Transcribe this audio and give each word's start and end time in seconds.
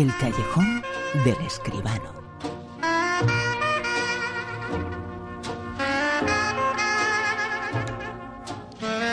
El 0.00 0.16
callejón 0.16 0.82
del 1.26 1.36
escribano. 1.46 2.14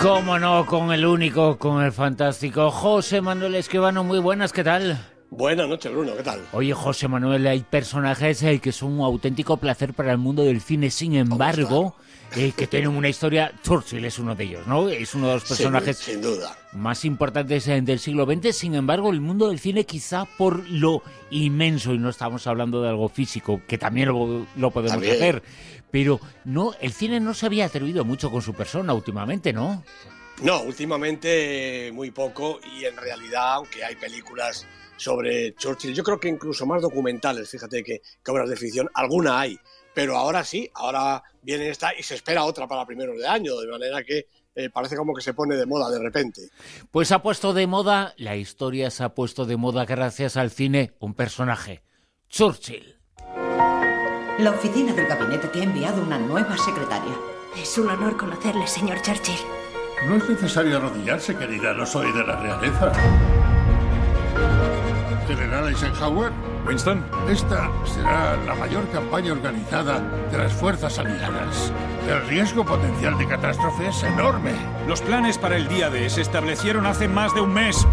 Cómo 0.02 0.40
no, 0.40 0.66
con 0.66 0.94
el 0.94 1.06
único, 1.06 1.58
con 1.58 1.84
el 1.84 1.92
fantástico 1.92 2.72
José 2.72 3.20
Manuel 3.20 3.56
Escribano. 3.56 4.06
Muy 4.06 4.20
buenas, 4.20 4.54
¿qué 4.54 4.64
tal? 4.64 5.17
Buenas 5.38 5.70
noches, 5.70 5.92
Bruno, 5.92 6.16
¿qué 6.18 6.24
tal? 6.24 6.42
Oye, 6.52 6.74
José 6.74 7.08
Manuel, 7.08 7.46
hay 7.46 7.60
personajes 7.60 8.42
eh, 8.42 8.58
que 8.58 8.72
son 8.72 8.94
un 8.94 9.02
auténtico 9.02 9.58
placer 9.58 9.94
para 9.94 10.12
el 10.12 10.18
mundo 10.18 10.44
del 10.44 10.62
cine, 10.62 10.90
sin 10.90 11.14
embargo, 11.14 11.94
eh, 12.36 12.54
que 12.58 12.66
tienen 12.66 12.90
una 12.90 13.08
historia. 13.08 13.54
Churchill 13.62 14.04
es 14.04 14.18
uno 14.18 14.34
de 14.34 14.46
ellos, 14.46 14.66
¿no? 14.66 14.90
Es 14.90 15.14
uno 15.14 15.28
de 15.28 15.34
los 15.36 15.44
personajes 15.44 15.98
sin, 15.98 16.24
duda. 16.24 16.58
más 16.74 17.06
importantes 17.06 17.68
eh, 17.68 17.80
del 17.84 18.00
siglo 18.00 18.26
XX. 18.26 18.52
Sin 18.52 18.74
embargo, 18.74 19.12
el 19.12 19.22
mundo 19.22 19.50
del 19.50 19.60
cine, 19.60 19.86
quizá 19.86 20.26
por 20.26 20.68
lo 20.72 21.04
inmenso, 21.30 21.94
y 21.94 22.00
no 22.00 22.10
estamos 22.10 22.48
hablando 22.48 22.82
de 22.82 22.90
algo 22.90 23.08
físico, 23.08 23.62
que 23.68 23.78
también 23.78 24.08
lo, 24.08 24.72
podemos 24.72 24.98
hacer, 24.98 25.44
pero 25.92 26.20
no, 26.46 26.74
el 26.82 26.92
cine 26.94 27.20
no 27.20 27.36
se 27.36 27.46
había 27.46 27.66
atrevido 27.66 28.04
mucho 28.04 28.32
con 28.32 28.42
su 28.42 28.56
persona 28.56 28.92
últimamente, 28.92 29.54
¿no? 29.54 29.84
No, 30.42 30.62
últimamente 30.62 31.92
muy 31.94 32.12
poco, 32.12 32.60
y 32.78 32.86
en 32.86 32.96
realidad, 32.96 33.54
aunque 33.56 33.84
hay 33.84 33.96
películas 33.96 34.68
sobre 34.98 35.54
Churchill. 35.56 35.94
Yo 35.94 36.04
creo 36.04 36.20
que 36.20 36.28
incluso 36.28 36.66
más 36.66 36.82
documentales, 36.82 37.50
fíjate 37.50 37.84
que, 37.84 38.02
obras 38.28 38.50
de 38.50 38.56
ficción, 38.56 38.90
alguna 38.94 39.40
hay, 39.40 39.58
pero 39.94 40.18
ahora 40.18 40.44
sí, 40.44 40.70
ahora 40.76 41.24
viene 41.42 41.70
esta 41.70 41.92
y 41.98 42.04
se 42.04 42.16
espera 42.16 42.44
otra 42.44 42.68
para 42.68 42.86
primeros 42.86 43.18
de 43.18 43.28
año, 43.28 43.58
de 43.58 43.68
manera 43.68 44.04
que 44.04 44.28
eh, 44.56 44.70
parece 44.70 44.96
como 44.96 45.14
que 45.14 45.22
se 45.22 45.34
pone 45.34 45.56
de 45.56 45.66
moda 45.66 45.90
de 45.90 46.00
repente. 46.00 46.42
Pues 46.92 47.12
ha 47.12 47.22
puesto 47.22 47.54
de 47.54 47.68
moda, 47.68 48.14
la 48.18 48.36
historia 48.36 48.92
se 48.92 49.04
ha 49.04 49.10
puesto 49.16 49.46
de 49.46 49.58
moda 49.58 49.86
gracias 49.86 50.38
al 50.38 50.52
cine, 50.52 50.94
un 51.00 51.14
personaje, 51.14 51.84
Churchill. 52.30 52.96
La 54.40 54.52
oficina 54.52 54.94
del 54.94 55.08
gabinete 55.08 55.48
te 55.48 55.62
ha 55.62 55.64
enviado 55.64 56.04
una 56.04 56.20
nueva 56.20 56.56
secretaria. 56.58 57.16
Es 57.60 57.76
un 57.80 57.90
honor 57.90 58.18
conocerle, 58.18 58.68
señor 58.68 59.02
Churchill. 59.02 59.40
No 60.06 60.16
es 60.16 60.30
necesario 60.30 60.78
arrodillarse, 60.78 61.36
querida, 61.36 61.74
no 61.74 61.86
soy 61.86 62.12
de 62.12 62.24
la 62.24 62.36
realeza. 62.36 62.92
General 65.28 65.68
Eisenhower. 65.68 66.32
Winston. 66.68 67.04
Esta 67.30 67.70
será 67.86 68.36
la 68.46 68.54
mayor 68.56 68.90
campaña 68.90 69.32
organizada 69.32 70.02
de 70.32 70.38
las 70.38 70.52
fuerzas 70.52 71.00
aliadas. 71.00 71.72
El 72.10 72.28
riesgo 72.28 72.66
potencial 72.66 73.18
de 73.18 73.26
catástrofe 73.26 73.88
es 73.88 74.04
enorme. 74.04 74.52
Los 74.86 75.02
planes 75.02 75.38
para 75.38 75.56
el 75.56 75.68
día 75.70 75.90
D 75.90 76.10
se 76.10 76.22
establecieron 76.22 76.86
hace 76.86 77.08
más 77.08 77.34
de 77.34 77.42
un 77.42 77.54
mes. 77.54 77.88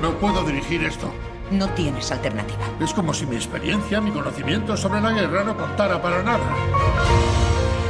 No 0.00 0.12
puedo 0.14 0.44
dirigir 0.44 0.82
esto. 0.84 1.12
No 1.50 1.68
tienes 1.70 2.10
alternativa. 2.10 2.64
Es 2.80 2.92
como 2.94 3.12
si 3.12 3.26
mi 3.26 3.36
experiencia, 3.36 4.00
mi 4.00 4.10
conocimiento 4.10 4.76
sobre 4.76 5.00
la 5.00 5.12
guerra 5.12 5.44
no 5.44 5.56
contara 5.56 6.00
para 6.00 6.22
nada. 6.22 6.44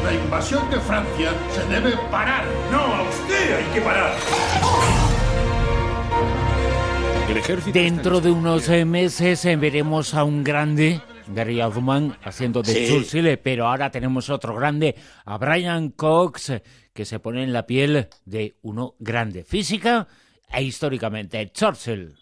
La 0.07 0.15
invasión 0.15 0.71
de 0.71 0.79
Francia 0.79 1.33
se 1.51 1.65
debe 1.65 1.97
parar. 2.13 2.45
No, 2.71 2.79
a 2.79 3.03
usted 3.03 3.57
hay 3.57 3.75
que 3.75 3.81
parar. 3.81 4.17
Dentro 7.73 8.21
de 8.21 8.31
unos 8.31 8.69
eh, 8.69 8.85
meses 8.85 9.45
eh, 9.45 9.57
veremos 9.57 10.15
a 10.15 10.23
un 10.23 10.45
grande, 10.45 11.01
Gary 11.27 11.61
Oldman, 11.61 12.17
haciendo 12.23 12.63
de 12.63 12.87
Churchill, 12.87 13.37
pero 13.39 13.67
ahora 13.67 13.91
tenemos 13.91 14.31
otro 14.31 14.55
grande, 14.55 14.95
a 15.25 15.39
Brian 15.39 15.91
Cox, 15.91 16.53
que 16.95 17.05
se 17.05 17.19
pone 17.19 17.43
en 17.43 17.53
la 17.53 17.67
piel 17.67 18.07
de 18.25 18.55
uno 18.63 18.95
grande, 19.01 19.43
física 19.43 20.07
e 20.49 20.63
históricamente, 20.63 21.51
Churchill. 21.53 22.15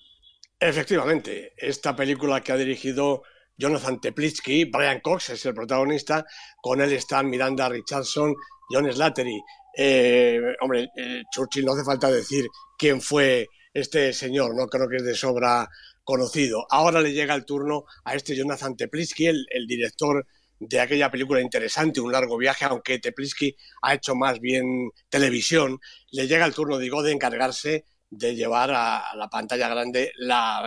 Efectivamente, 0.59 1.53
esta 1.59 1.95
película 1.95 2.41
que 2.41 2.53
ha 2.53 2.57
dirigido 2.57 3.25
Jonathan 3.56 4.00
Teplitsky, 4.00 4.64
Brian 4.64 5.00
Cox 5.00 5.30
es 5.30 5.47
el 5.47 5.55
protagonista, 5.55 6.24
con 6.60 6.80
él 6.80 6.92
están 6.92 7.30
Miranda 7.30 7.69
Richardson, 7.69 8.34
John 8.69 8.91
Slattery. 8.92 9.41
Eh, 9.76 10.41
hombre, 10.60 10.88
Churchill 11.32 11.64
no 11.64 11.72
hace 11.72 11.84
falta 11.84 12.10
decir 12.10 12.47
quién 12.78 13.00
fue 13.00 13.48
este 13.72 14.12
señor, 14.12 14.54
¿no? 14.56 14.66
Creo 14.66 14.88
que 14.88 14.97
es 14.97 15.04
de 15.04 15.14
sobra 15.14 15.69
conocido. 16.04 16.66
Ahora 16.70 17.00
le 17.00 17.12
llega 17.12 17.34
el 17.34 17.44
turno 17.44 17.84
a 18.04 18.14
este 18.14 18.37
Jonathan 18.37 18.76
Tepliski, 18.76 19.26
el, 19.26 19.66
director 19.66 20.26
de 20.60 20.81
aquella 20.81 21.10
película 21.10 21.41
interesante, 21.41 22.00
Un 22.00 22.12
largo 22.12 22.37
viaje, 22.37 22.64
aunque 22.64 22.98
Tepliski 22.98 23.56
ha 23.82 23.94
hecho 23.94 24.14
más 24.14 24.38
bien 24.38 24.91
televisión, 25.09 25.78
le 26.12 26.28
llega 26.28 26.47
el 26.47 26.54
turno, 26.54 26.78
digo, 26.78 27.03
de 27.03 27.12
encargarse 27.12 27.84
de 28.10 28.37
llevar 28.37 28.70
a, 28.72 29.16
la 29.16 29.28
pantalla 29.28 29.69
grande 29.69 30.12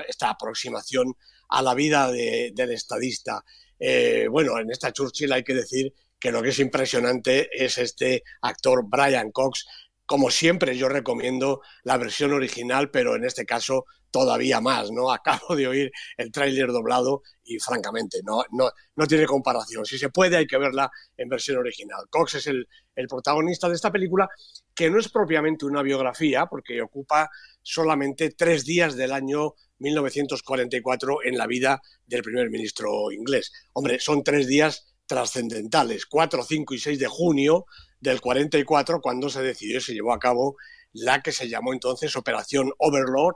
esta 0.08 0.30
aproximación 0.30 1.14
a 1.50 1.62
la 1.62 1.74
vida 1.74 2.12
del 2.12 2.72
estadista. 2.72 3.44
Eh, 3.80 4.28
bueno, 4.30 4.60
en 4.60 4.72
esta 4.72 4.92
Churchill 4.92 5.34
hay 5.34 5.44
que 5.44 5.54
decir 5.54 5.94
que 6.20 6.32
lo 6.32 6.42
que 6.42 6.50
es 6.50 6.60
impresionante 6.60 7.50
es 7.52 7.78
este 7.78 8.24
actor 8.42 8.84
Brian 8.88 9.32
Cox, 9.32 9.66
como 10.08 10.32
siempre, 10.32 10.78
yo 10.78 10.88
recomiendo 10.88 11.62
la 11.84 11.98
versión 11.98 12.32
original, 12.32 12.90
pero 12.90 13.16
en 13.16 13.26
este 13.26 13.46
caso 13.46 13.86
todavía 14.10 14.62
más, 14.62 14.90
¿no? 14.90 15.12
Acabo 15.14 15.56
de 15.56 15.68
oír 15.68 15.92
el 16.16 16.32
tráiler 16.32 16.72
doblado 16.72 17.24
y 17.44 17.60
francamente 17.60 18.22
no, 18.24 18.44
no, 18.52 18.72
no, 18.96 19.06
tiene 19.06 19.26
comparación. 19.26 19.86
Si 19.86 19.98
se 19.98 20.10
puede, 20.10 20.38
hay 20.38 20.48
que 20.48 20.58
verla 20.58 20.90
en 21.18 21.28
versión 21.28 21.58
original. 21.58 22.06
Cox 22.10 22.36
es 22.36 22.48
el, 22.48 22.68
el 22.96 23.08
protagonista 23.08 23.68
de 23.68 23.76
esta 23.76 23.92
película, 23.92 24.30
que 24.74 24.90
no 24.90 24.98
es 24.98 25.10
propiamente 25.10 25.66
una 25.66 25.82
biografía, 25.82 26.46
porque 26.46 26.82
ocupa 26.82 27.30
solamente 27.62 28.32
tres 28.32 28.64
días 28.64 28.96
del 28.96 29.12
año 29.12 29.56
1944 29.80 31.24
en 31.24 31.38
la 31.38 31.48
vida 31.48 31.82
del 32.06 32.24
primer 32.24 32.50
ministro 32.50 33.12
inglés. 33.12 33.52
Hombre, 33.74 34.00
son 34.00 34.24
tres 34.24 34.48
días 34.48 34.96
trascendentales, 35.06 36.06
4, 36.06 36.44
5 36.44 36.74
y 36.74 36.80
6 36.80 37.00
de 37.00 37.08
junio 37.08 37.66
del 38.00 38.22
44, 38.22 39.02
cuando 39.02 39.30
se 39.30 39.42
decidió 39.42 39.78
y 39.78 39.82
se 39.82 39.94
llevó 39.94 40.14
a 40.14 40.20
cabo 40.20 40.58
la 40.94 41.22
que 41.22 41.32
se 41.32 41.48
llamó 41.50 41.74
entonces 41.74 42.16
Operación 42.16 42.72
Overlord, 42.78 43.36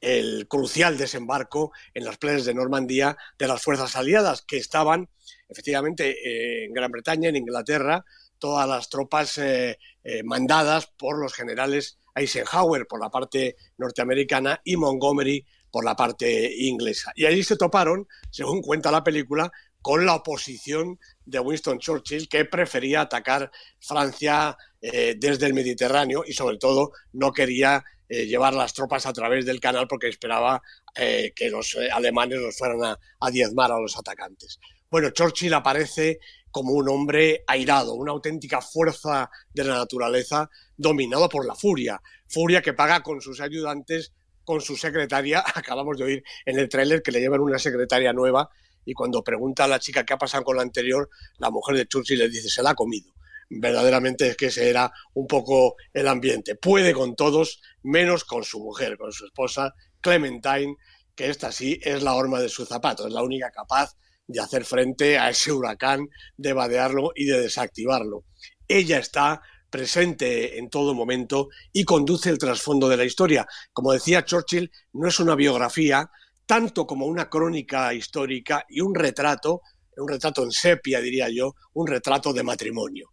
el 0.00 0.46
crucial 0.46 0.98
desembarco 0.98 1.72
en 1.94 2.04
las 2.04 2.18
playas 2.18 2.44
de 2.44 2.54
Normandía 2.54 3.16
de 3.38 3.48
las 3.48 3.62
fuerzas 3.62 3.96
aliadas 3.96 4.42
que 4.42 4.58
estaban 4.58 5.08
efectivamente 5.48 6.10
eh, 6.10 6.64
en 6.66 6.72
Gran 6.72 6.90
Bretaña, 6.90 7.28
en 7.28 7.36
Inglaterra, 7.36 8.04
todas 8.38 8.68
las 8.68 8.90
tropas 8.90 9.38
eh, 9.38 9.78
eh, 10.04 10.22
mandadas 10.22 10.86
por 10.86 11.18
los 11.18 11.32
generales 11.32 11.98
Eisenhower 12.14 12.86
por 12.86 13.00
la 13.00 13.10
parte 13.10 13.56
norteamericana 13.78 14.60
y 14.64 14.76
Montgomery 14.76 15.46
por 15.70 15.84
la 15.84 15.94
parte 15.94 16.52
inglesa. 16.56 17.12
Y 17.14 17.26
allí 17.26 17.42
se 17.42 17.56
toparon, 17.56 18.06
según 18.30 18.62
cuenta 18.62 18.90
la 18.90 19.04
película, 19.04 19.50
con 19.82 20.04
la 20.04 20.16
oposición 20.16 20.98
de 21.24 21.38
Winston 21.38 21.78
Churchill, 21.78 22.28
que 22.28 22.44
prefería 22.44 23.02
atacar 23.02 23.50
Francia 23.80 24.56
eh, 24.80 25.14
desde 25.16 25.46
el 25.46 25.54
Mediterráneo 25.54 26.24
y 26.26 26.32
sobre 26.32 26.58
todo 26.58 26.92
no 27.12 27.32
quería 27.32 27.84
eh, 28.08 28.26
llevar 28.26 28.54
las 28.54 28.74
tropas 28.74 29.06
a 29.06 29.12
través 29.12 29.46
del 29.46 29.60
canal 29.60 29.86
porque 29.88 30.08
esperaba 30.08 30.60
eh, 30.94 31.32
que 31.36 31.50
los 31.50 31.76
alemanes 31.92 32.40
los 32.40 32.56
fueran 32.56 32.82
a, 32.82 32.98
a 33.20 33.30
diezmar 33.30 33.70
a 33.70 33.78
los 33.78 33.96
atacantes. 33.96 34.58
Bueno, 34.90 35.10
Churchill 35.10 35.54
aparece 35.54 36.18
como 36.56 36.72
un 36.72 36.88
hombre 36.88 37.44
airado, 37.46 37.94
una 37.94 38.12
auténtica 38.12 38.62
fuerza 38.62 39.30
de 39.52 39.64
la 39.64 39.74
naturaleza 39.76 40.48
dominado 40.76 41.28
por 41.28 41.44
la 41.44 41.54
furia, 41.54 42.00
furia 42.28 42.62
que 42.62 42.72
paga 42.72 43.02
con 43.02 43.20
sus 43.20 43.40
ayudantes, 43.40 44.12
con 44.46 44.62
su 44.62 44.76
secretaria, 44.76 45.44
acabamos 45.54 45.98
de 45.98 46.04
oír 46.04 46.24
en 46.46 46.58
el 46.58 46.70
tráiler 46.70 47.02
que 47.02 47.12
le 47.12 47.20
llevan 47.20 47.40
una 47.40 47.58
secretaria 47.58 48.14
nueva 48.14 48.48
y 48.86 48.94
cuando 48.94 49.22
pregunta 49.22 49.64
a 49.64 49.68
la 49.68 49.80
chica 49.80 50.06
qué 50.06 50.14
ha 50.14 50.18
pasado 50.18 50.44
con 50.44 50.56
la 50.56 50.62
anterior, 50.62 51.10
la 51.38 51.50
mujer 51.50 51.76
de 51.76 51.86
Churchill 51.86 52.20
le 52.20 52.28
dice, 52.30 52.48
se 52.48 52.62
la 52.62 52.70
ha 52.70 52.74
comido. 52.74 53.12
Verdaderamente 53.50 54.28
es 54.28 54.36
que 54.36 54.46
ese 54.46 54.70
era 54.70 54.90
un 55.14 55.26
poco 55.26 55.74
el 55.92 56.06
ambiente. 56.06 56.54
Puede 56.54 56.94
con 56.94 57.16
todos, 57.16 57.60
menos 57.82 58.24
con 58.24 58.44
su 58.44 58.60
mujer, 58.60 58.96
con 58.96 59.12
su 59.12 59.26
esposa 59.26 59.74
Clementine, 60.00 60.76
que 61.16 61.28
esta 61.28 61.50
sí 61.50 61.80
es 61.82 62.02
la 62.04 62.14
horma 62.14 62.40
de 62.40 62.48
su 62.48 62.64
zapato, 62.64 63.08
es 63.08 63.12
la 63.12 63.22
única 63.22 63.50
capaz 63.50 63.96
de 64.28 64.40
hacer 64.40 64.64
frente 64.64 65.18
a 65.18 65.30
ese 65.30 65.50
huracán, 65.52 66.08
de 66.36 66.52
vadearlo 66.52 67.10
y 67.14 67.24
de 67.24 67.40
desactivarlo. 67.40 68.24
Ella 68.68 68.98
está 68.98 69.42
presente 69.76 70.58
en 70.58 70.70
todo 70.70 70.94
momento 70.94 71.48
y 71.70 71.84
conduce 71.84 72.30
el 72.30 72.38
trasfondo 72.38 72.88
de 72.88 72.96
la 72.96 73.04
historia. 73.04 73.46
Como 73.74 73.92
decía 73.92 74.24
Churchill, 74.24 74.70
no 74.94 75.06
es 75.06 75.20
una 75.20 75.34
biografía, 75.34 76.10
tanto 76.46 76.86
como 76.86 77.04
una 77.04 77.28
crónica 77.28 77.92
histórica 77.92 78.64
y 78.70 78.80
un 78.80 78.94
retrato, 78.94 79.60
un 79.98 80.08
retrato 80.08 80.44
en 80.44 80.50
sepia, 80.50 81.02
diría 81.02 81.28
yo, 81.28 81.56
un 81.74 81.86
retrato 81.86 82.32
de 82.32 82.42
matrimonio. 82.42 83.10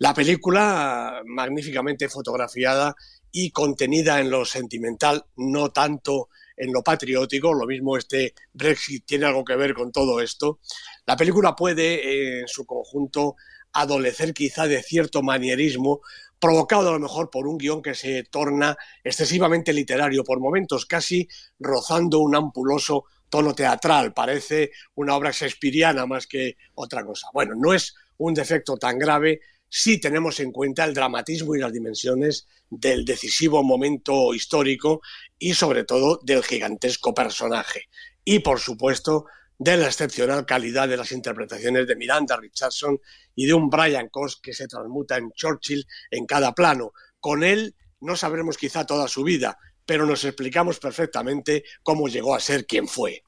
La 0.00 0.12
película, 0.12 1.22
magníficamente 1.24 2.10
fotografiada 2.10 2.94
y 3.30 3.50
contenida 3.50 4.20
en 4.20 4.28
lo 4.28 4.44
sentimental, 4.44 5.24
no 5.36 5.70
tanto 5.70 6.28
en 6.58 6.74
lo 6.74 6.82
patriótico, 6.82 7.54
lo 7.54 7.66
mismo 7.66 7.96
este 7.96 8.34
Brexit 8.52 9.06
tiene 9.06 9.24
algo 9.24 9.44
que 9.44 9.56
ver 9.56 9.72
con 9.72 9.90
todo 9.90 10.20
esto. 10.20 10.60
La 11.06 11.16
película 11.16 11.56
puede, 11.56 12.40
en 12.40 12.48
su 12.48 12.66
conjunto, 12.66 13.36
adolecer 13.72 14.34
quizá 14.34 14.66
de 14.66 14.82
cierto 14.82 15.22
manierismo, 15.22 16.00
provocado 16.38 16.88
a 16.88 16.92
lo 16.92 16.98
mejor 16.98 17.30
por 17.30 17.46
un 17.46 17.58
guion 17.58 17.82
que 17.82 17.94
se 17.94 18.24
torna 18.24 18.76
excesivamente 19.04 19.72
literario 19.72 20.24
por 20.24 20.40
momentos, 20.40 20.86
casi 20.86 21.28
rozando 21.58 22.18
un 22.18 22.34
ampuloso 22.34 23.04
tono 23.28 23.54
teatral, 23.54 24.12
parece 24.12 24.72
una 24.94 25.16
obra 25.16 25.30
shakespeariana 25.30 26.04
más 26.04 26.26
que 26.26 26.56
otra 26.74 27.04
cosa. 27.04 27.28
Bueno, 27.32 27.54
no 27.56 27.72
es 27.72 27.94
un 28.18 28.34
defecto 28.34 28.76
tan 28.76 28.98
grave 28.98 29.40
si 29.68 29.98
tenemos 29.98 30.38
en 30.40 30.52
cuenta 30.52 30.84
el 30.84 30.92
dramatismo 30.92 31.54
y 31.54 31.58
las 31.58 31.72
dimensiones 31.72 32.46
del 32.68 33.06
decisivo 33.06 33.62
momento 33.62 34.34
histórico 34.34 35.00
y 35.38 35.54
sobre 35.54 35.84
todo 35.84 36.20
del 36.22 36.42
gigantesco 36.42 37.14
personaje. 37.14 37.88
Y 38.22 38.40
por 38.40 38.60
supuesto 38.60 39.24
de 39.62 39.76
la 39.76 39.86
excepcional 39.86 40.44
calidad 40.44 40.88
de 40.88 40.96
las 40.96 41.12
interpretaciones 41.12 41.86
de 41.86 41.94
Miranda 41.94 42.36
Richardson 42.36 42.98
y 43.36 43.46
de 43.46 43.54
un 43.54 43.70
Brian 43.70 44.08
Cox 44.08 44.40
que 44.42 44.52
se 44.52 44.66
transmuta 44.66 45.16
en 45.16 45.30
Churchill 45.30 45.86
en 46.10 46.26
cada 46.26 46.52
plano. 46.52 46.92
Con 47.20 47.44
él 47.44 47.76
no 48.00 48.16
sabremos 48.16 48.56
quizá 48.56 48.84
toda 48.84 49.06
su 49.06 49.22
vida, 49.22 49.56
pero 49.86 50.04
nos 50.04 50.24
explicamos 50.24 50.80
perfectamente 50.80 51.62
cómo 51.84 52.08
llegó 52.08 52.34
a 52.34 52.40
ser 52.40 52.66
quien 52.66 52.88
fue. 52.88 53.22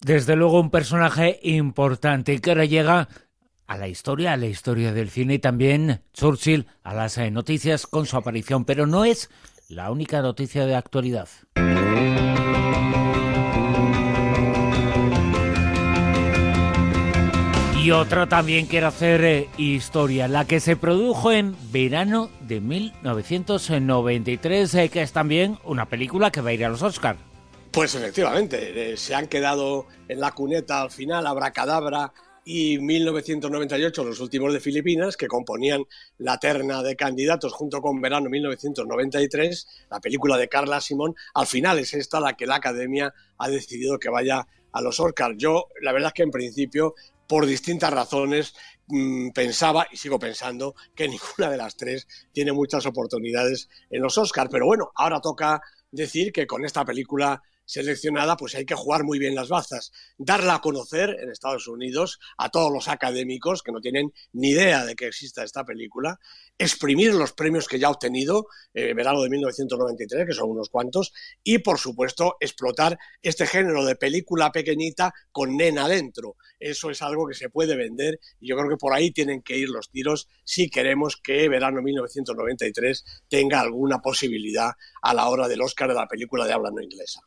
Desde 0.00 0.36
luego 0.36 0.60
un 0.60 0.70
personaje 0.70 1.40
importante 1.42 2.40
que 2.40 2.50
ahora 2.50 2.64
llega 2.64 3.08
a 3.66 3.76
la 3.76 3.88
historia, 3.88 4.34
a 4.34 4.36
la 4.36 4.46
historia 4.46 4.92
del 4.92 5.10
cine 5.10 5.34
y 5.34 5.38
también 5.40 6.02
Churchill 6.12 6.68
a 6.84 6.94
las 6.94 7.18
eh, 7.18 7.32
noticias 7.32 7.88
con 7.88 8.06
su 8.06 8.16
aparición, 8.16 8.64
pero 8.64 8.86
no 8.86 9.04
es 9.04 9.28
la 9.68 9.90
única 9.90 10.22
noticia 10.22 10.66
de 10.66 10.76
actualidad. 10.76 11.28
Y 17.82 17.90
otra 17.90 18.28
también 18.28 18.66
quiere 18.66 18.86
hacer 18.86 19.24
eh, 19.24 19.48
historia, 19.58 20.28
la 20.28 20.46
que 20.46 20.60
se 20.60 20.76
produjo 20.76 21.32
en 21.32 21.56
verano 21.72 22.30
de 22.40 22.60
1993, 22.60 24.74
eh, 24.76 24.88
que 24.88 25.02
es 25.02 25.10
también 25.10 25.58
una 25.64 25.86
película 25.86 26.30
que 26.30 26.40
va 26.40 26.50
a 26.50 26.52
ir 26.52 26.64
a 26.64 26.68
los 26.68 26.80
Oscars. 26.80 27.18
Pues 27.72 27.96
efectivamente, 27.96 28.96
se 28.96 29.16
han 29.16 29.26
quedado 29.26 29.88
en 30.06 30.20
la 30.20 30.30
cuneta 30.30 30.82
al 30.82 30.92
final, 30.92 31.26
Abracadabra 31.26 32.12
y 32.44 32.78
1998, 32.78 34.04
los 34.04 34.20
últimos 34.20 34.52
de 34.52 34.60
Filipinas, 34.60 35.16
que 35.16 35.26
componían 35.26 35.82
la 36.18 36.38
terna 36.38 36.84
de 36.84 36.94
candidatos 36.94 37.52
junto 37.52 37.82
con 37.82 38.00
Verano 38.00 38.30
1993, 38.30 39.86
la 39.90 39.98
película 39.98 40.36
de 40.36 40.48
Carla 40.48 40.80
Simón, 40.80 41.16
al 41.34 41.48
final 41.48 41.80
es 41.80 41.94
esta 41.94 42.20
la 42.20 42.34
que 42.34 42.46
la 42.46 42.54
Academia 42.56 43.12
ha 43.38 43.48
decidido 43.48 43.98
que 43.98 44.08
vaya 44.08 44.46
a 44.72 44.80
los 44.80 44.98
Oscars. 45.00 45.36
Yo, 45.36 45.68
la 45.80 45.92
verdad 45.92 46.08
es 46.08 46.14
que 46.14 46.22
en 46.22 46.30
principio, 46.30 46.94
por 47.32 47.46
distintas 47.46 47.90
razones, 47.90 48.54
mm, 48.88 49.30
pensaba 49.30 49.86
y 49.90 49.96
sigo 49.96 50.18
pensando 50.18 50.74
que 50.94 51.08
ninguna 51.38 51.50
de 51.50 51.56
las 51.56 51.78
tres 51.78 52.06
tiene 52.30 52.52
muchas 52.52 52.84
oportunidades 52.84 53.70
en 53.88 54.02
los 54.02 54.18
Oscars. 54.18 54.50
Pero 54.52 54.66
bueno, 54.66 54.90
ahora 54.96 55.18
toca 55.18 55.62
decir 55.90 56.30
que 56.30 56.46
con 56.46 56.62
esta 56.66 56.84
película 56.84 57.42
seleccionada, 57.72 58.36
pues 58.36 58.54
hay 58.54 58.66
que 58.66 58.74
jugar 58.74 59.02
muy 59.02 59.18
bien 59.18 59.34
las 59.34 59.48
bazas, 59.48 59.92
darla 60.18 60.56
a 60.56 60.60
conocer 60.60 61.16
en 61.20 61.30
Estados 61.30 61.68
Unidos 61.68 62.18
a 62.36 62.50
todos 62.50 62.70
los 62.70 62.86
académicos 62.88 63.62
que 63.62 63.72
no 63.72 63.80
tienen 63.80 64.12
ni 64.34 64.50
idea 64.50 64.84
de 64.84 64.94
que 64.94 65.06
exista 65.06 65.42
esta 65.42 65.64
película, 65.64 66.20
exprimir 66.58 67.14
los 67.14 67.32
premios 67.32 67.68
que 67.68 67.78
ya 67.78 67.86
ha 67.86 67.90
obtenido, 67.90 68.46
eh, 68.74 68.92
verano 68.92 69.22
de 69.22 69.30
1993, 69.30 70.26
que 70.26 70.34
son 70.34 70.50
unos 70.50 70.68
cuantos, 70.68 71.14
y 71.42 71.60
por 71.60 71.78
supuesto 71.78 72.36
explotar 72.40 72.98
este 73.22 73.46
género 73.46 73.86
de 73.86 73.96
película 73.96 74.52
pequeñita 74.52 75.14
con 75.30 75.56
nena 75.56 75.88
dentro. 75.88 76.36
Eso 76.60 76.90
es 76.90 77.00
algo 77.00 77.26
que 77.26 77.34
se 77.34 77.48
puede 77.48 77.74
vender 77.74 78.20
y 78.38 78.48
yo 78.48 78.56
creo 78.56 78.68
que 78.68 78.76
por 78.76 78.92
ahí 78.92 79.12
tienen 79.12 79.40
que 79.40 79.56
ir 79.56 79.70
los 79.70 79.88
tiros 79.88 80.28
si 80.44 80.68
queremos 80.68 81.16
que 81.16 81.48
verano 81.48 81.80
1993 81.80 83.02
tenga 83.28 83.60
alguna 83.60 84.00
posibilidad 84.00 84.72
a 85.00 85.14
la 85.14 85.28
hora 85.30 85.48
del 85.48 85.62
Oscar 85.62 85.88
de 85.88 85.94
la 85.94 86.06
película 86.06 86.46
de 86.46 86.52
habla 86.52 86.70
no 86.70 86.82
inglesa. 86.82 87.22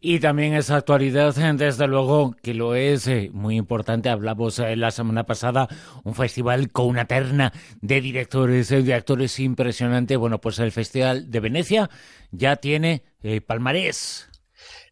Y 0.00 0.20
también 0.20 0.54
esa 0.54 0.76
actualidad, 0.76 1.34
desde 1.34 1.86
luego, 1.86 2.34
que 2.42 2.54
lo 2.54 2.74
es 2.74 3.06
eh, 3.06 3.30
muy 3.32 3.56
importante. 3.56 4.08
Hablamos 4.08 4.58
eh, 4.58 4.76
la 4.76 4.90
semana 4.90 5.24
pasada, 5.24 5.68
un 6.04 6.14
festival 6.14 6.70
con 6.70 6.86
una 6.86 7.06
terna 7.06 7.52
de 7.80 8.00
directores, 8.00 8.70
eh, 8.70 8.82
de 8.82 8.94
actores 8.94 9.38
impresionante. 9.40 10.16
Bueno, 10.16 10.40
pues 10.40 10.58
el 10.58 10.72
Festival 10.72 11.30
de 11.30 11.40
Venecia 11.40 11.90
ya 12.30 12.56
tiene 12.56 13.02
palmarés. 13.46 14.28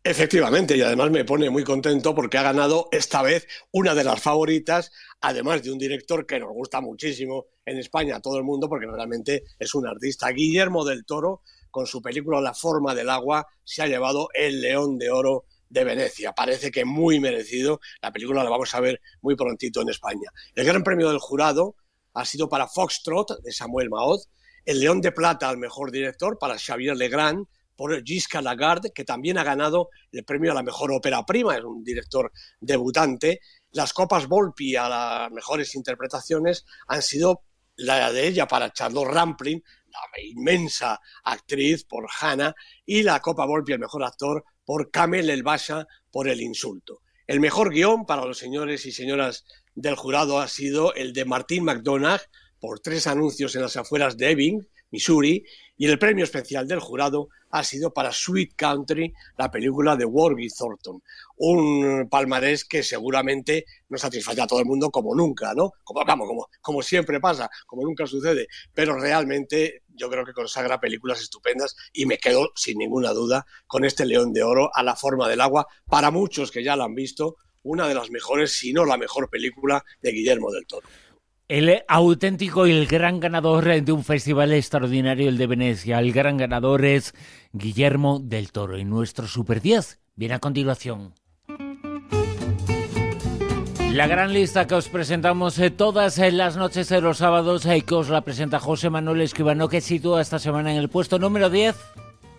Efectivamente, 0.02 0.76
y 0.76 0.82
además 0.82 1.10
me 1.10 1.24
pone 1.24 1.50
muy 1.50 1.64
contento 1.64 2.14
porque 2.14 2.38
ha 2.38 2.42
ganado 2.42 2.88
esta 2.92 3.22
vez 3.22 3.48
una 3.72 3.92
de 3.94 4.04
las 4.04 4.22
favoritas, 4.22 4.92
además 5.20 5.64
de 5.64 5.72
un 5.72 5.78
director 5.78 6.26
que 6.26 6.38
nos 6.38 6.52
gusta 6.52 6.80
muchísimo 6.80 7.46
en 7.64 7.78
España 7.78 8.16
a 8.16 8.20
todo 8.20 8.38
el 8.38 8.44
mundo, 8.44 8.68
porque 8.68 8.86
realmente 8.86 9.42
es 9.58 9.74
un 9.74 9.86
artista, 9.86 10.28
Guillermo 10.28 10.84
del 10.84 11.04
Toro, 11.04 11.42
con 11.76 11.87
su 11.87 12.00
película 12.00 12.40
La 12.40 12.55
forma 12.55 12.94
del 12.94 13.11
agua, 13.11 13.46
se 13.62 13.82
ha 13.82 13.87
llevado 13.87 14.31
el 14.32 14.62
León 14.62 14.96
de 14.96 15.11
Oro 15.11 15.44
de 15.69 15.84
Venecia. 15.84 16.32
Parece 16.32 16.70
que 16.70 16.87
muy 16.87 17.20
merecido. 17.20 17.81
La 18.00 18.11
película 18.11 18.43
la 18.43 18.49
vamos 18.49 18.75
a 18.75 18.81
ver 18.81 18.99
muy 19.20 19.37
prontito 19.37 19.82
en 19.82 19.90
España. 19.90 20.31
El 20.55 20.64
Gran 20.64 20.82
Premio 20.82 21.11
del 21.11 21.19
Jurado 21.19 21.76
ha 22.14 22.25
sido 22.25 22.49
para 22.49 22.67
Foxtrot, 22.67 23.43
de 23.43 23.52
Samuel 23.52 23.90
Maoz. 23.90 24.26
El 24.64 24.81
León 24.81 25.02
de 25.02 25.12
Plata 25.12 25.50
al 25.50 25.58
mejor 25.58 25.90
director 25.90 26.38
para 26.38 26.56
Xavier 26.58 26.96
Legrand 26.96 27.44
por 27.76 28.02
Gisca 28.02 28.40
Lagarde, 28.40 28.90
que 28.94 29.05
también 29.05 29.37
ha 29.37 29.44
ganado 29.44 29.90
el 30.12 30.25
premio 30.25 30.52
a 30.52 30.55
la 30.55 30.62
mejor 30.62 30.90
ópera 30.93 31.26
prima, 31.26 31.58
es 31.58 31.62
un 31.62 31.84
director 31.84 32.32
debutante. 32.58 33.40
Las 33.73 33.93
copas 33.93 34.28
Volpi 34.28 34.76
a 34.76 34.88
las 34.88 35.31
mejores 35.31 35.75
interpretaciones 35.75 36.64
han 36.88 37.02
sido 37.02 37.43
la 37.76 38.11
de 38.11 38.26
ella 38.26 38.46
para 38.46 38.73
Charlotte 38.73 39.08
Rampling, 39.08 39.62
la 40.16 40.22
inmensa 40.22 41.00
actriz 41.25 41.84
por 41.84 42.06
Hannah, 42.20 42.54
y 42.84 43.02
la 43.02 43.20
Copa 43.20 43.46
Volpi, 43.46 43.72
el 43.72 43.78
mejor 43.78 44.04
actor, 44.04 44.44
por 44.64 44.90
Kamel 44.90 45.31
El 45.31 45.43
Basha, 45.43 45.87
por 46.10 46.28
El 46.28 46.40
Insulto. 46.40 47.02
El 47.26 47.40
mejor 47.40 47.70
guion 47.70 48.06
para 48.06 48.25
los 48.25 48.38
señores 48.38 48.87
y 48.87 48.93
señoras 48.93 49.44
del 49.75 49.96
jurado 49.96 50.40
ha 50.40 50.48
sido 50.48 50.94
el 50.94 51.12
de 51.12 51.25
Martín 51.25 51.64
McDonagh, 51.64 52.22
por 52.58 52.81
tres 52.81 53.06
anuncios 53.06 53.54
en 53.54 53.62
las 53.62 53.76
afueras 53.76 54.16
de 54.16 54.31
Ebbing, 54.31 54.69
Missouri, 54.90 55.44
y 55.76 55.87
el 55.87 55.99
premio 55.99 56.25
especial 56.25 56.67
del 56.67 56.81
jurado 56.81 57.28
ha 57.50 57.62
sido 57.64 57.93
para 57.93 58.12
Sweet 58.12 58.55
Country, 58.56 59.12
la 59.38 59.50
película 59.50 59.96
de 59.96 60.05
Warby 60.05 60.49
Thornton. 60.49 61.02
Un 61.37 62.08
palmarés 62.11 62.64
que 62.64 62.82
seguramente 62.82 63.64
no 63.88 63.99
satisface 63.99 64.40
a 64.40 64.46
todo 64.46 64.61
el 64.61 64.67
mundo 64.67 64.90
como 64.90 65.14
nunca, 65.14 65.55
¿no? 65.55 65.73
Como, 65.84 66.05
vamos, 66.05 66.26
como, 66.28 66.49
como 66.61 66.82
siempre 66.82 67.20
pasa, 67.20 67.49
como 67.67 67.82
nunca 67.82 68.06
sucede, 68.06 68.49
pero 68.75 68.99
realmente 68.99 69.82
yo 69.88 70.11
creo 70.11 70.25
que 70.25 70.32
consagra 70.32 70.81
películas 70.81 71.20
estupendas 71.20 71.76
y 71.93 72.06
me 72.06 72.19
quedo 72.19 72.50
sin 72.55 72.78
ninguna 72.78 73.12
duda 73.12 73.46
con 73.67 73.84
este 73.84 74.06
León 74.06 74.32
de 74.32 74.43
Oro 74.43 74.70
a 74.75 74.82
la 74.82 74.96
forma 74.96 75.28
del 75.28 75.40
agua, 75.40 75.67
para 75.87 76.11
muchos 76.11 76.50
que 76.50 76.64
ya 76.64 76.76
la 76.76 76.84
han 76.84 76.94
visto, 76.94 77.37
una 77.62 77.88
de 77.88 77.95
las 77.95 78.11
mejores, 78.11 78.52
si 78.52 78.73
no 78.73 78.85
la 78.85 78.97
mejor 78.97 79.28
película 79.28 79.85
de 80.00 80.12
Guillermo 80.12 80.52
del 80.52 80.66
Toro. 80.66 80.87
El 81.49 81.85
auténtico 81.87 82.67
y 82.67 82.73
el 82.73 82.88
gran 82.88 83.21
ganador 83.21 83.67
de 83.67 83.93
un 83.93 84.03
festival 84.03 84.53
extraordinario, 84.53 85.29
el 85.29 85.38
de 85.38 85.47
Venecia. 85.47 86.00
El 86.00 86.12
gran 86.12 86.38
ganador 86.38 86.85
es 86.85 87.15
Guillermo 87.53 88.19
del 88.19 88.50
Toro. 88.50 88.76
Y 88.79 88.85
nuestro 88.85 89.29
Super 89.29 89.61
10 89.61 90.00
viene 90.17 90.35
a 90.35 90.38
continuación. 90.41 91.15
La 93.93 94.09
gran 94.09 94.33
lista 94.33 94.67
que 94.67 94.75
os 94.75 94.88
presentamos 94.88 95.57
eh, 95.61 95.71
todas 95.71 96.19
eh, 96.19 96.33
las 96.33 96.57
noches 96.57 96.88
de 96.88 97.00
los 97.00 97.19
sábados 97.19 97.65
y 97.65 97.71
eh, 97.71 97.83
que 97.83 97.95
os 97.95 98.09
la 98.09 98.23
presenta 98.23 98.59
José 98.59 98.91
Manuel 98.91 99.21
Escribano, 99.21 99.69
que 99.69 99.81
sitúa 99.81 100.21
esta 100.21 100.41
semana 100.41 100.73
en 100.73 100.79
el 100.79 100.88
puesto 100.88 101.21
número 101.21 101.49
10. 101.49 101.76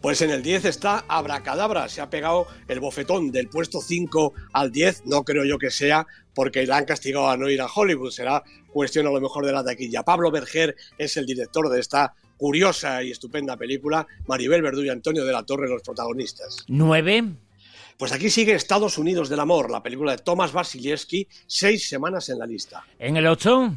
Pues 0.01 0.21
en 0.21 0.29
el 0.29 0.43
10 0.43 0.65
está 0.65 1.05
Abracadabra, 1.07 1.89
se 1.89 2.01
ha 2.01 2.09
pegado 2.09 2.47
el 2.67 2.79
bofetón 2.79 3.31
del 3.31 3.49
puesto 3.49 3.81
5 3.81 4.33
al 4.53 4.71
10, 4.71 5.05
no 5.05 5.23
creo 5.23 5.43
yo 5.43 5.57
que 5.57 5.71
sea 5.71 6.05
porque 6.35 6.65
le 6.65 6.73
han 6.73 6.85
castigado 6.85 7.29
a 7.29 7.37
no 7.37 7.49
ir 7.49 7.61
a 7.61 7.67
Hollywood, 7.67 8.11
será 8.11 8.43
cuestión 8.71 9.07
a 9.07 9.11
lo 9.11 9.19
mejor 9.19 9.45
de 9.45 9.51
la 9.51 9.63
taquilla. 9.63 10.03
Pablo 10.03 10.29
Berger 10.29 10.75
es 10.99 11.17
el 11.17 11.25
director 11.25 11.67
de 11.69 11.79
esta 11.79 12.13
curiosa 12.37 13.01
y 13.01 13.09
estupenda 13.09 13.57
película, 13.57 14.05
Maribel 14.27 14.61
Verdú 14.61 14.83
y 14.83 14.89
Antonio 14.89 15.25
de 15.25 15.31
la 15.33 15.43
Torre 15.43 15.67
los 15.67 15.81
protagonistas. 15.81 16.63
¿Nueve? 16.67 17.23
Pues 17.97 18.11
aquí 18.11 18.29
sigue 18.29 18.53
Estados 18.53 18.99
Unidos 18.99 19.27
del 19.27 19.39
Amor, 19.39 19.71
la 19.71 19.81
película 19.81 20.11
de 20.11 20.19
Thomas 20.19 20.53
Wasilewski, 20.53 21.27
seis 21.47 21.89
semanas 21.89 22.29
en 22.29 22.37
la 22.37 22.45
lista. 22.45 22.85
¿En 22.99 23.17
el 23.17 23.25
8? 23.25 23.73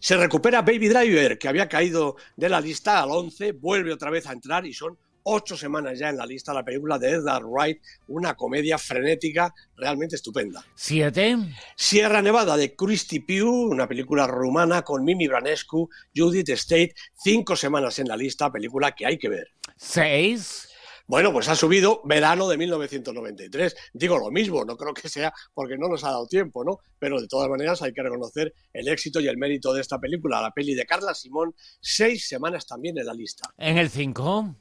Se 0.00 0.16
recupera 0.16 0.62
Baby 0.62 0.88
Driver, 0.88 1.38
que 1.38 1.46
había 1.46 1.68
caído 1.68 2.16
de 2.36 2.48
la 2.48 2.60
lista 2.60 3.00
al 3.00 3.12
11, 3.12 3.52
vuelve 3.52 3.92
otra 3.92 4.10
vez 4.10 4.26
a 4.26 4.32
entrar 4.32 4.66
y 4.66 4.74
son 4.74 4.98
ocho 5.24 5.56
semanas 5.56 5.98
ya 5.98 6.08
en 6.08 6.16
la 6.16 6.26
lista 6.26 6.52
la 6.52 6.64
película 6.64 6.98
de 6.98 7.10
Edgar 7.10 7.44
Wright, 7.44 7.80
una 8.08 8.34
comedia 8.34 8.78
frenética 8.78 9.54
realmente 9.76 10.16
estupenda. 10.16 10.64
¿Siete? 10.74 11.36
Sierra 11.76 12.22
Nevada 12.22 12.56
de 12.56 12.74
Christy 12.74 13.20
Pugh, 13.20 13.70
una 13.70 13.88
película 13.88 14.26
rumana 14.26 14.82
con 14.82 15.04
Mimi 15.04 15.28
Branescu, 15.28 15.88
Judith 16.14 16.50
State, 16.50 16.94
cinco 17.14 17.56
semanas 17.56 17.98
en 17.98 18.08
la 18.08 18.16
lista, 18.16 18.50
película 18.50 18.92
que 18.92 19.06
hay 19.06 19.18
que 19.18 19.28
ver. 19.28 19.48
¿Seis? 19.76 20.68
Bueno, 21.06 21.32
pues 21.32 21.48
ha 21.48 21.56
subido 21.56 22.00
verano 22.04 22.48
de 22.48 22.56
1993. 22.56 23.76
Digo 23.92 24.18
lo 24.18 24.30
mismo, 24.30 24.64
no 24.64 24.76
creo 24.76 24.94
que 24.94 25.08
sea 25.08 25.32
porque 25.52 25.76
no 25.76 25.88
nos 25.88 26.04
ha 26.04 26.10
dado 26.10 26.26
tiempo, 26.26 26.64
¿no? 26.64 26.78
Pero 26.98 27.20
de 27.20 27.26
todas 27.26 27.48
maneras 27.48 27.82
hay 27.82 27.92
que 27.92 28.02
reconocer 28.02 28.54
el 28.72 28.88
éxito 28.88 29.20
y 29.20 29.28
el 29.28 29.36
mérito 29.36 29.72
de 29.74 29.80
esta 29.80 29.98
película, 29.98 30.40
la 30.40 30.52
peli 30.52 30.74
de 30.74 30.86
Carla 30.86 31.14
Simón, 31.14 31.54
seis 31.80 32.28
semanas 32.28 32.66
también 32.66 32.96
en 32.98 33.06
la 33.06 33.14
lista. 33.14 33.50
En 33.58 33.78
el 33.78 33.90
5. 33.90 34.56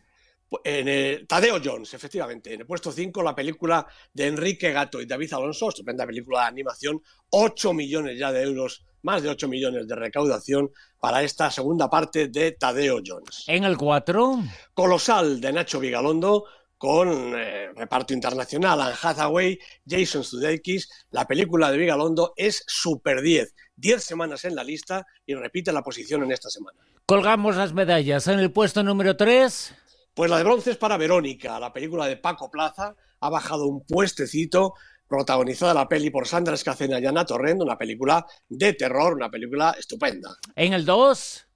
En 0.63 0.87
el, 0.87 1.27
Tadeo 1.27 1.59
Jones, 1.63 1.93
efectivamente. 1.93 2.53
En 2.53 2.61
el 2.61 2.65
puesto 2.65 2.91
5, 2.91 3.23
la 3.23 3.33
película 3.35 3.85
de 4.13 4.27
Enrique 4.27 4.71
Gato 4.71 5.01
y 5.01 5.05
David 5.05 5.33
Alonso, 5.33 5.69
estupenda 5.69 6.05
película 6.05 6.41
de 6.41 6.47
animación, 6.47 7.01
8 7.29 7.73
millones 7.73 8.19
ya 8.19 8.31
de 8.31 8.43
euros, 8.43 8.85
más 9.03 9.23
de 9.23 9.29
8 9.29 9.47
millones 9.47 9.87
de 9.87 9.95
recaudación 9.95 10.69
para 10.99 11.23
esta 11.23 11.49
segunda 11.49 11.89
parte 11.89 12.27
de 12.27 12.51
Tadeo 12.51 13.01
Jones. 13.05 13.45
En 13.47 13.63
el 13.63 13.77
4. 13.77 14.43
Colosal 14.73 15.39
de 15.39 15.53
Nacho 15.53 15.79
Vigalondo, 15.79 16.45
con 16.77 17.35
eh, 17.37 17.71
reparto 17.75 18.11
internacional, 18.11 18.81
Anne 18.81 18.95
Hathaway, 18.99 19.59
Jason 19.87 20.23
Sudeikis. 20.23 20.89
La 21.11 21.27
película 21.27 21.71
de 21.71 21.77
Vigalondo 21.77 22.33
es 22.35 22.63
Super 22.67 23.21
10. 23.21 23.53
10 23.75 24.03
semanas 24.03 24.45
en 24.45 24.55
la 24.55 24.63
lista 24.63 25.05
y 25.25 25.35
repite 25.35 25.71
la 25.71 25.83
posición 25.83 26.23
en 26.23 26.31
esta 26.31 26.49
semana. 26.49 26.79
Colgamos 27.05 27.55
las 27.55 27.73
medallas 27.73 28.27
en 28.27 28.39
el 28.39 28.51
puesto 28.51 28.81
número 28.83 29.15
3. 29.15 29.75
Pues 30.13 30.29
la 30.29 30.37
de 30.37 30.43
bronce 30.43 30.71
es 30.71 30.77
para 30.77 30.97
Verónica, 30.97 31.57
la 31.57 31.71
película 31.71 32.05
de 32.05 32.17
Paco 32.17 32.51
Plaza, 32.51 32.95
ha 33.21 33.29
bajado 33.29 33.65
un 33.65 33.85
puestecito, 33.85 34.73
protagonizada 35.07 35.73
la 35.73 35.87
peli 35.87 36.09
por 36.09 36.27
Sandra 36.27 36.55
Escacena 36.55 36.99
y 36.99 37.05
Ana 37.05 37.25
Torrendo, 37.25 37.63
una 37.63 37.77
película 37.77 38.25
de 38.49 38.73
terror, 38.73 39.13
una 39.13 39.29
película 39.29 39.75
estupenda. 39.77 40.35
En 40.55 40.73
el 40.73 40.85
2... 40.85 41.47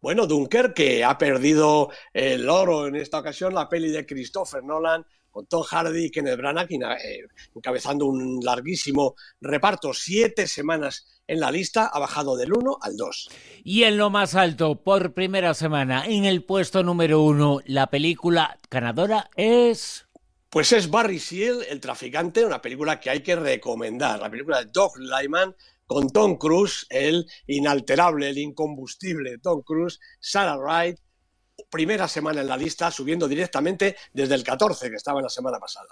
Bueno, 0.00 0.26
Dunkerque 0.26 1.04
ha 1.04 1.16
perdido 1.16 1.90
el 2.12 2.50
oro 2.50 2.88
en 2.88 2.96
esta 2.96 3.20
ocasión, 3.20 3.54
la 3.54 3.68
peli 3.68 3.88
de 3.92 4.04
Christopher 4.04 4.64
Nolan, 4.64 5.06
con 5.32 5.46
Tom 5.46 5.64
Hardy 5.64 6.04
y 6.04 6.10
Kenneth 6.10 6.36
Branagh 6.36 6.70
eh, 6.70 7.26
encabezando 7.56 8.06
un 8.06 8.38
larguísimo 8.44 9.16
reparto, 9.40 9.92
siete 9.92 10.46
semanas 10.46 11.06
en 11.26 11.40
la 11.40 11.50
lista, 11.50 11.86
ha 11.86 11.98
bajado 11.98 12.36
del 12.36 12.52
1 12.52 12.78
al 12.80 12.96
2. 12.96 13.30
Y 13.64 13.84
en 13.84 13.96
lo 13.96 14.10
más 14.10 14.34
alto, 14.34 14.82
por 14.82 15.14
primera 15.14 15.54
semana, 15.54 16.04
en 16.06 16.24
el 16.26 16.44
puesto 16.44 16.82
número 16.82 17.22
1, 17.22 17.60
la 17.66 17.88
película 17.88 18.58
ganadora 18.70 19.30
es... 19.36 20.06
Pues 20.50 20.72
es 20.72 20.90
Barry 20.90 21.18
Seal, 21.18 21.64
El 21.68 21.80
traficante, 21.80 22.44
una 22.44 22.60
película 22.60 23.00
que 23.00 23.08
hay 23.08 23.20
que 23.20 23.34
recomendar, 23.34 24.20
la 24.20 24.30
película 24.30 24.62
de 24.62 24.70
Doug 24.70 24.98
Lyman, 24.98 25.56
con 25.86 26.10
Tom 26.10 26.36
Cruise, 26.36 26.86
el 26.90 27.26
inalterable, 27.46 28.28
el 28.28 28.38
incombustible 28.38 29.38
Tom 29.38 29.62
Cruise, 29.62 29.98
Sarah 30.20 30.58
Wright, 30.58 30.98
primera 31.70 32.08
semana 32.08 32.40
en 32.40 32.48
la 32.48 32.56
lista, 32.56 32.90
subiendo 32.90 33.28
directamente 33.28 33.96
desde 34.12 34.34
el 34.34 34.44
14, 34.44 34.90
que 34.90 34.96
estaba 34.96 35.20
en 35.20 35.24
la 35.24 35.30
semana 35.30 35.58
pasada. 35.58 35.88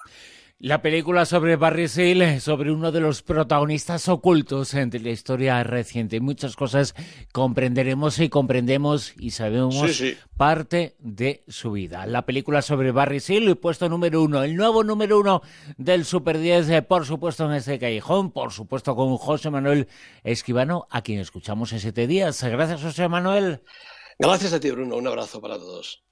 La 0.62 0.82
película 0.82 1.24
sobre 1.24 1.56
Barry 1.56 1.88
Seal, 1.88 2.38
sobre 2.38 2.70
uno 2.70 2.92
de 2.92 3.00
los 3.00 3.22
protagonistas 3.22 4.08
ocultos 4.08 4.72
de 4.72 5.00
la 5.00 5.08
historia 5.08 5.64
reciente. 5.64 6.20
Muchas 6.20 6.54
cosas 6.54 6.94
comprenderemos 7.32 8.18
y 8.18 8.28
comprendemos 8.28 9.14
y 9.18 9.30
sabemos 9.30 10.02
parte 10.36 10.96
de 10.98 11.44
su 11.48 11.72
vida. 11.72 12.04
La 12.04 12.26
película 12.26 12.60
sobre 12.60 12.92
Barry 12.92 13.20
Seal, 13.20 13.56
puesto 13.56 13.88
número 13.88 14.22
uno, 14.22 14.42
el 14.42 14.54
nuevo 14.54 14.84
número 14.84 15.20
uno 15.20 15.40
del 15.78 16.04
Super 16.04 16.36
10, 16.36 16.68
eh, 16.68 16.82
por 16.82 17.06
supuesto 17.06 17.46
en 17.46 17.56
este 17.56 17.78
callejón, 17.78 18.30
por 18.30 18.52
supuesto 18.52 18.94
con 18.94 19.16
José 19.16 19.48
Manuel 19.48 19.88
Esquivano, 20.24 20.86
a 20.90 21.00
quien 21.00 21.20
escuchamos 21.20 21.72
en 21.72 21.80
siete 21.80 22.06
días. 22.06 22.44
Gracias, 22.44 22.82
José 22.82 23.08
Manuel. 23.08 23.62
Gracias 24.20 24.52
a 24.52 24.60
ti, 24.60 24.70
Bruno. 24.70 24.96
Un 24.96 25.06
abrazo 25.06 25.40
para 25.40 25.58
todos. 25.58 26.04